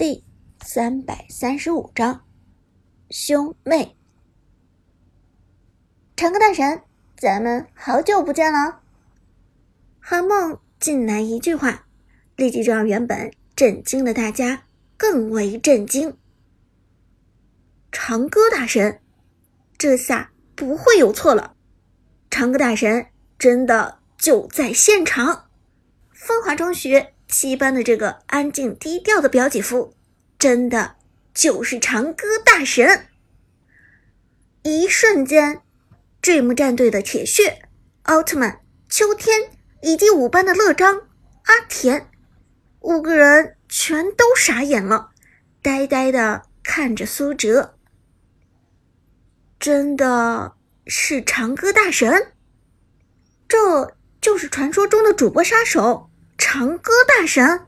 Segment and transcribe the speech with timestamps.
[0.00, 0.24] 第
[0.64, 2.24] 三百三十五章，
[3.10, 3.98] 兄妹。
[6.16, 6.80] 长歌大神，
[7.18, 8.80] 咱们好久不见了。
[10.00, 11.86] 韩梦进来一句话，
[12.34, 14.62] 立即就让原本震惊的大家
[14.96, 16.16] 更为震惊。
[17.92, 19.02] 长歌大神，
[19.76, 21.56] 这下不会有错了。
[22.30, 23.08] 长歌大神
[23.38, 25.50] 真的就在现场，
[26.10, 27.12] 风华中学。
[27.30, 29.94] 七班的这个安静低调的表姐夫，
[30.38, 30.96] 真的
[31.32, 33.06] 就是长歌大神。
[34.62, 35.62] 一瞬间
[36.20, 37.62] ，Dream 战队的铁血、
[38.02, 39.50] 奥特曼、秋天
[39.80, 41.08] 以及五班的乐章、
[41.44, 42.10] 阿田
[42.80, 45.10] 五个人全都傻眼了，
[45.62, 47.76] 呆呆的看着苏哲。
[49.58, 50.54] 真的
[50.86, 52.32] 是长歌大神？
[53.46, 56.09] 这就是传说中的主播杀手？
[56.40, 57.66] 长歌大神。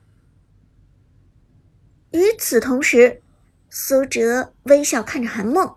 [2.10, 3.22] 与此同时，
[3.68, 5.76] 苏哲微笑看着韩梦。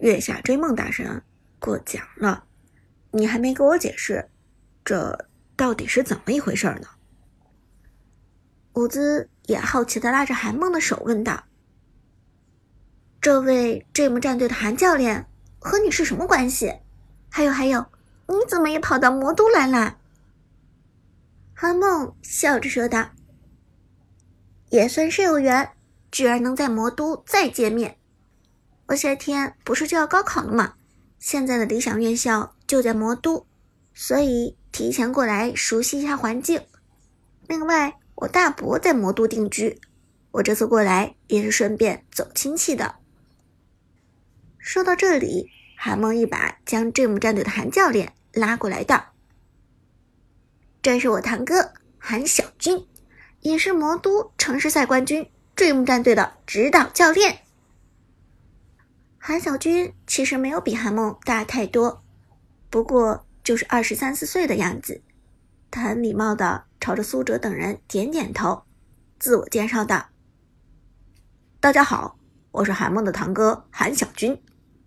[0.00, 1.22] 月下追梦大神
[1.60, 2.44] 过奖了，
[3.12, 4.28] 你还没给我解释，
[4.84, 6.88] 这到底是怎么一回事呢？
[8.72, 11.44] 伍兹也好奇的拉着韩梦的手问道
[13.22, 15.26] ：“这位 Dream 战队的韩教练
[15.60, 16.80] 和你是什么关系？
[17.30, 17.86] 还有还有，
[18.26, 19.98] 你怎么也跑到魔都来了？”
[21.60, 23.10] 韩梦笑着说道
[24.70, 25.70] ：“也算是有缘，
[26.12, 27.96] 居然能在魔都再见面。
[28.86, 30.74] 我夏天不是就要高考了吗？
[31.18, 33.44] 现在的理想院校就在魔都，
[33.92, 36.62] 所以提前过来熟悉一下环境。
[37.48, 39.80] 另外，我大伯在魔都定居，
[40.30, 42.94] 我这次过来也是顺便走亲戚的。”
[44.58, 49.06] 说到这里，韩梦一把将 Dream 战队的韩教练拉过来道。
[50.88, 52.88] 这是我堂哥韩小军，
[53.40, 57.40] 也是魔都城市赛冠军 Dream 战队的指导教练。
[59.18, 62.02] 韩小军其实没有比韩梦大太多，
[62.70, 65.02] 不过就是二十三四岁的样子。
[65.70, 68.62] 他很礼貌的朝着苏哲等人点点头，
[69.18, 70.06] 自我介绍道
[71.60, 72.18] ：“大家好，
[72.50, 74.42] 我是韩梦的堂哥韩小军，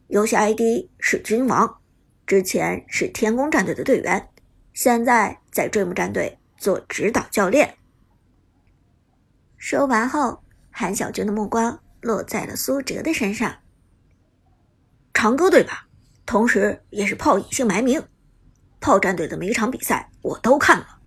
[0.08, 1.80] 游戏 ID 是君王，
[2.26, 4.30] 之前是天宫战队的队员。”
[4.74, 7.76] 现在在追梦战队做指导教练。
[9.58, 10.42] 说完后，
[10.72, 13.58] 韩小军的目光落在了苏哲的身上。
[15.14, 15.88] 长歌对吧？
[16.26, 18.02] 同时也是炮隐姓埋名。
[18.80, 21.00] 炮战队的每一场比赛我都看了。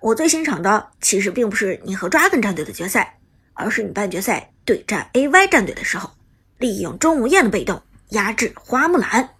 [0.00, 3.18] 我最欣赏的其实并不是你和 Dragon 战队的决赛，
[3.54, 6.10] 而是你半决赛对战 AY 战队的时候，
[6.58, 9.30] 利用钟无艳的被动压制花木兰，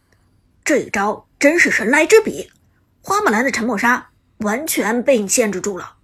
[0.64, 2.50] 这一招真是神来之笔。
[3.00, 5.96] 花木兰的沉默杀完全被你限制住了。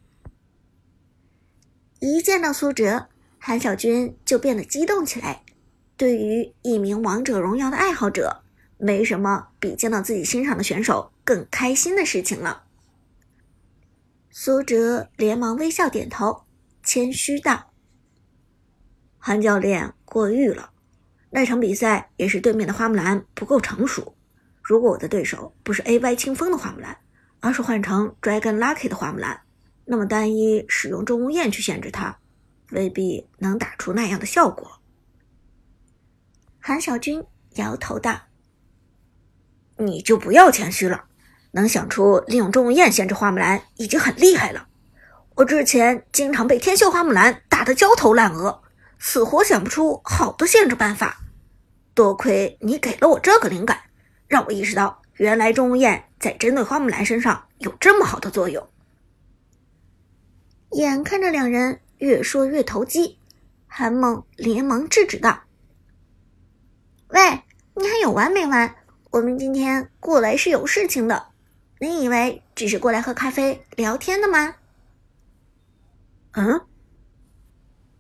[2.01, 5.43] 一见到苏哲，韩小军就变得激动起来。
[5.97, 8.43] 对于一名王者荣耀的爱好者，
[8.79, 12.65] 没什么比见到自己欣赏的选手更开心的事情了。
[14.31, 16.45] 苏哲连忙微笑点头，
[16.83, 17.71] 谦虚道
[19.19, 20.71] ：“韩教练过誉了。
[21.31, 24.17] 那场比赛也是对面的花木兰不够成熟。”
[24.61, 26.97] 如果我的对手不是 A Y 清风的花木兰，
[27.43, 29.41] 而是换成 Dragon Lucky 的花木兰，
[29.85, 32.17] 那么单一使用钟无艳去限制他，
[32.71, 34.81] 未必能打出那样的效果。
[36.61, 37.25] 韩小军
[37.57, 38.21] 摇头道
[39.77, 41.07] ：“你就不要谦虚了，
[41.51, 44.69] 能想出利用钟无艳限制花木兰已经很厉害了。
[45.35, 48.63] 我之前经常被天秀花木兰打得焦头烂额，
[49.01, 51.19] 死活想不出好的限制办法。
[51.93, 53.81] 多亏你给了我这个灵感。”
[54.29, 58.69] 让我意识到，原来钟无艳在针对花木兰身上有这么好的作用。
[60.71, 63.19] 眼看着两人越说越投机，
[63.67, 65.43] 韩梦连忙制止道
[67.11, 67.43] ：“喂，
[67.75, 68.73] 你还有完没完？
[69.11, 71.27] 我们今天过来是有事情的，
[71.81, 74.55] 你以为只是过来喝咖啡聊天的吗？”
[76.35, 76.61] 嗯，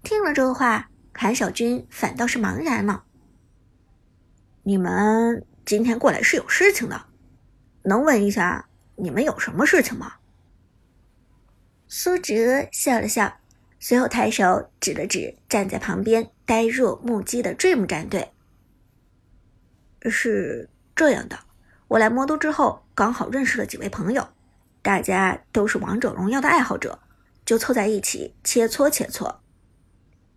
[0.04, 3.02] 听了这话，韩小军反倒是茫然了。
[4.62, 5.44] 你们。
[5.64, 7.06] 今天过来是有事情的，
[7.82, 10.14] 能问一下你们有什么事情吗？
[11.88, 13.38] 苏哲笑了笑，
[13.78, 18.32] 随后抬手指了指站在旁边呆若木鸡的 Dream 战队。
[20.08, 21.38] 是这样的，
[21.88, 24.28] 我来魔都之后，刚好认识了几位朋友，
[24.80, 26.98] 大家都是王者荣耀的爱好者，
[27.44, 29.36] 就凑在一起切磋切磋。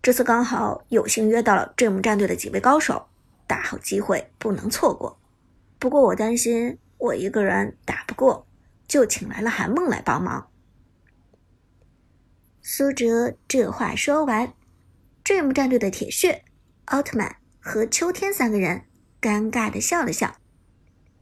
[0.01, 3.07] 这次刚好有幸约到了 Dream 战队的几位高手。
[3.47, 5.19] 大好机会不能错过，
[5.77, 8.47] 不过我担心我一个人打不过，
[8.87, 10.49] 就请来了韩梦来帮忙。
[12.61, 14.53] 苏哲这话说完
[15.23, 16.43] ，Dream 战队的铁血、
[16.85, 18.85] 奥特曼和秋天三个人
[19.21, 20.35] 尴尬的笑了笑。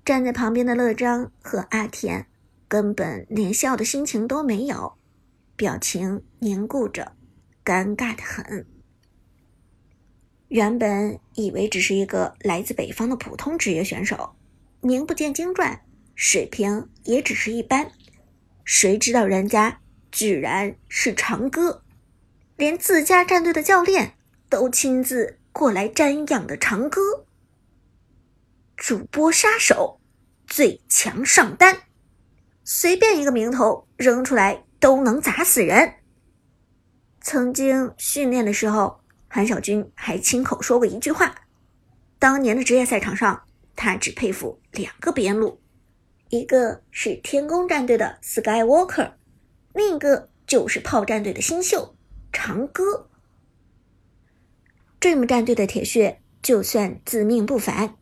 [0.05, 2.27] 站在旁边的乐章和阿田
[2.67, 4.97] 根本连笑的心情都没有，
[5.55, 7.15] 表情凝固着，
[7.63, 8.65] 尴尬的很。
[10.49, 14.35] 原本以为只是一个来自北方的普通职业选手，
[14.83, 15.81] 名不见经传，
[16.13, 17.91] 水平也只是一般，
[18.63, 19.79] 谁知道人家……
[20.15, 21.81] 居然是长歌，
[22.55, 24.13] 连自家战队的教练
[24.47, 27.25] 都亲自过来瞻仰的长歌。
[28.77, 29.99] 主播杀手，
[30.45, 31.81] 最强上单，
[32.63, 35.95] 随便一个名头扔出来都能砸死人。
[37.19, 41.33] 曾经训练的时候，韩小军还亲口说过一句话：
[42.19, 43.41] 当年的职业赛场上，
[43.75, 45.59] 他只佩服两个边路，
[46.29, 49.13] 一个是天宫战队的 Skywalker。
[49.73, 51.95] 另一个就是炮战队的新秀
[52.31, 53.09] 长歌
[55.01, 57.95] ，Dream 战队的铁血就算自命不凡，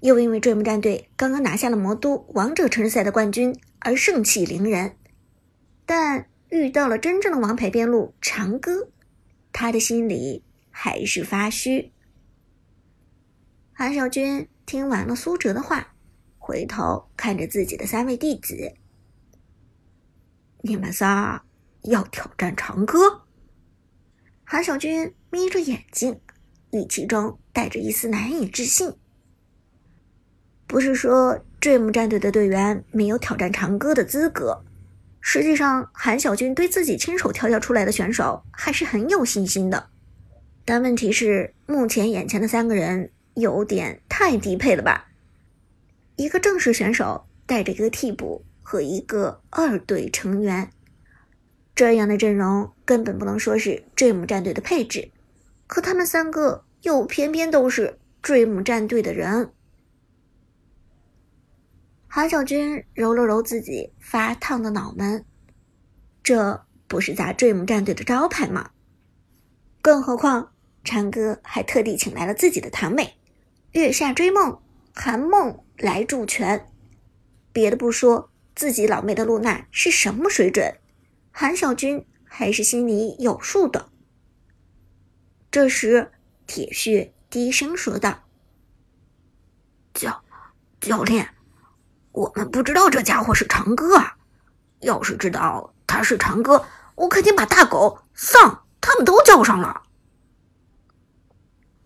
[0.00, 4.96] 又因为 Dream 战队刚刚拿下了魔都王者城市赛的冠军而盛气凌人，
[5.86, 8.90] 但遇到了真正的王牌边路长歌，
[9.52, 11.92] 他的心里还是发虚。
[13.72, 15.94] 韩小军听完了苏哲的话，
[16.38, 18.74] 回头看着自己的三位弟子。
[20.62, 21.44] 你们仨
[21.84, 23.22] 要挑战长歌？
[24.42, 26.20] 韩小军眯着眼睛，
[26.72, 28.92] 语气中带着一丝难以置信。
[30.66, 34.64] 不是说 Dream 战队的队员没有挑战长歌的资格，
[35.20, 39.90] 实际上韩小军对自己亲手挑选出来的选手还是很有信心的。
[40.64, 45.08] 但问题是，目前眼前的三个人有点太低配了吧？
[46.16, 48.44] 一个正式选手带着一个替补。
[48.68, 50.72] 和一个二队成员，
[51.72, 55.12] 这样的阵容根本不能说是 Dream 战队的配置，
[55.68, 59.52] 可他们三个又偏偏都是 Dream 战队的人。
[62.08, 65.24] 韩小军揉了揉自己发烫的脑门，
[66.24, 68.70] 这不是砸 Dream 战队的招牌吗？
[69.80, 70.52] 更何况
[70.82, 73.15] 长歌还特地请来了自己的堂妹
[73.76, 74.58] 月下追梦
[74.94, 76.72] 韩梦来助拳，
[77.52, 78.30] 别的不说。
[78.54, 80.78] 自己老妹的露娜是什么水准，
[81.30, 83.90] 韩小军还是心里有数的。
[85.50, 86.10] 这时，
[86.46, 88.24] 铁血低声说道
[89.92, 90.24] ：“教
[90.80, 91.34] 教练，
[92.12, 94.16] 我们不知道这家伙是长歌啊！
[94.80, 96.64] 要是知道他是长歌，
[96.94, 99.82] 我肯定把大狗、丧他们都叫上了。”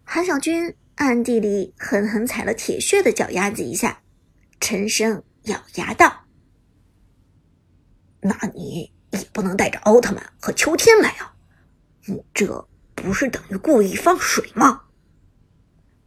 [0.06, 4.02] 韩小军暗地里狠狠踩了铁血的脚丫子一下，
[4.60, 6.26] 沉声咬牙道。
[8.20, 11.34] 那你也不能带着奥特曼和秋天来啊！
[12.04, 14.82] 你这不是等于故意放水吗？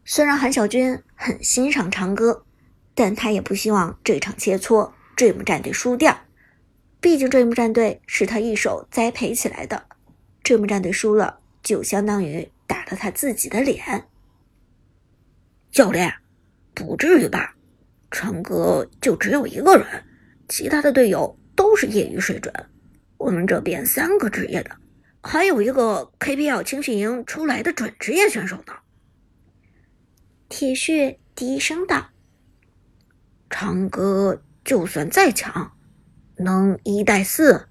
[0.05, 2.45] 虽然韩小军很欣赏长歌，
[2.93, 6.15] 但他也不希望这场切磋 Dream 战队输掉。
[7.01, 9.87] 毕竟 Dream 战队是他一手栽培起来的
[10.43, 14.07] ，Dream 战队输了就相当于打了他自己的脸。
[15.73, 16.13] 教练，
[16.73, 17.53] 不至于吧？
[18.09, 19.85] 长歌就只有一个人，
[20.47, 21.37] 其他的队友。
[21.55, 22.51] 都是业余水准，
[23.15, 24.75] 我们这边三个职业的，
[25.21, 28.73] 还有一个 KPL 青训营出来的准职业选手呢。
[30.49, 32.09] 铁血低声道
[33.51, 35.77] ：“长歌就算再强，
[36.37, 37.67] 能一带四？”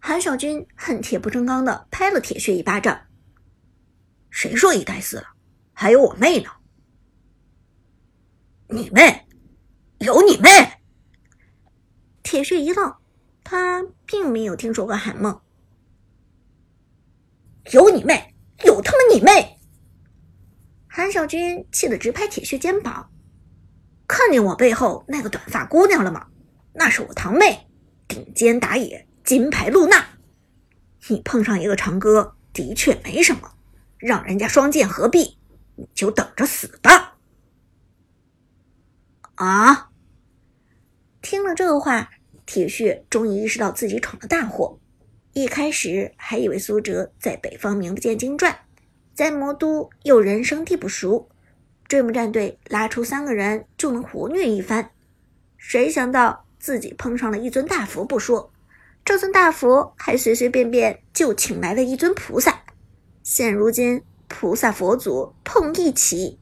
[0.00, 3.02] 韩小军恨铁不成钢的拍了铁血一巴掌
[4.30, 5.28] ：“谁说一带四了？
[5.80, 6.50] 还有我妹呢！
[8.68, 9.28] 你妹？
[10.00, 10.48] 有你妹？”
[12.24, 12.96] 铁血一愣，
[13.44, 15.40] 他并没有听说过韩梦。
[17.70, 18.34] 有你妹！
[18.64, 19.60] 有他妈你妹！
[20.88, 23.12] 韩小军气得直拍铁血肩膀。
[24.08, 26.26] 看见我背后那个短发姑娘了吗？
[26.72, 27.68] 那是我堂妹，
[28.08, 30.04] 顶尖打野金牌露娜。
[31.06, 33.52] 你碰上一个长歌的确没什么，
[33.96, 35.37] 让人家双剑合璧，
[35.78, 37.16] 你就等着死吧！
[39.36, 39.90] 啊！
[41.22, 42.10] 听了这话。
[42.50, 44.78] 铁血终于意识到自己闯了大祸，
[45.34, 48.60] 一开始还以为苏哲在北方名不见经传，
[49.12, 51.28] 在魔都又人生地不熟
[51.90, 54.92] ，Dream 战队拉出三个人就能活虐一番，
[55.58, 58.50] 谁想到自己碰上了一尊大佛不说，
[59.04, 62.62] 这尊大佛还随随便便就请来了一尊菩萨，
[63.22, 66.38] 现如今菩萨佛祖碰一起，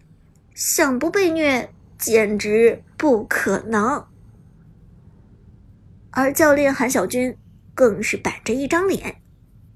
[0.55, 4.07] 想不被虐简直不可能。
[6.11, 7.37] 而教练韩小军
[7.75, 9.23] 更是板着一张脸，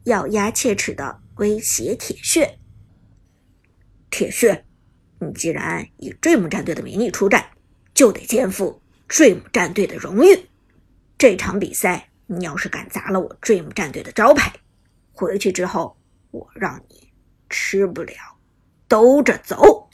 [0.05, 2.59] 咬牙切齿的威胁铁血。
[4.11, 4.64] 铁血，
[5.21, 7.50] 你既然以 Dream 战队的名义出战，
[7.95, 10.47] 就得肩负 Dream 战队的荣誉。
[11.17, 14.52] 这场比赛，你要是敢砸了我 Dream 战队的招牌，
[15.12, 15.97] 回去之后
[16.31, 17.10] 我让你
[17.50, 18.14] 吃不了
[18.88, 19.90] 兜着走。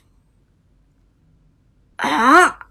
[1.96, 2.68] 啊！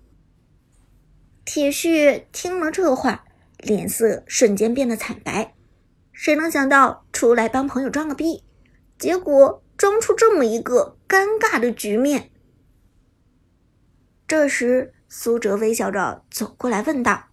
[1.43, 3.25] 铁旭听了这话，
[3.57, 5.55] 脸色瞬间变得惨白。
[6.11, 8.43] 谁能想到出来帮朋友装个逼，
[8.97, 12.31] 结果装出这么一个尴尬的局面？
[14.27, 17.27] 这时，苏哲微笑着走过来问道。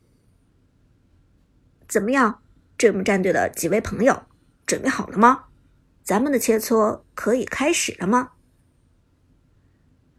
[1.89, 2.43] 怎么样，
[2.77, 4.25] 这么战队的几位朋友
[4.67, 5.45] 准备好了吗？
[6.03, 8.33] 咱们的切磋可以开始了吗？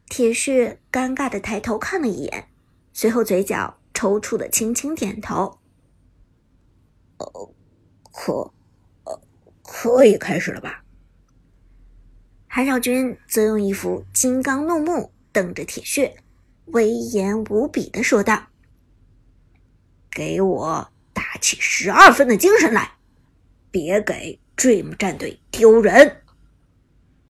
[0.08, 2.50] 铁血尴尬的抬头看了一眼，
[2.94, 5.60] 随后嘴角抽搐的轻轻点头。
[7.18, 7.54] 呃，
[8.12, 8.54] 可，
[9.04, 9.22] 呃，
[9.64, 10.84] 可以开始了吧？
[12.48, 16.16] 韩少君则用一副金刚怒目瞪着铁血，
[16.68, 18.48] 威严无比的说道
[20.12, 22.98] ：“给我！”打起十二分的精神来，
[23.70, 26.23] 别给 Dream 战队丢人！